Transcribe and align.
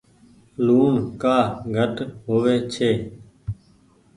لوڻ 0.65 0.91
ڪآ 1.21 1.37
گھٽ 1.75 1.95
هووي 2.27 2.55
ڇي۔ 2.73 2.91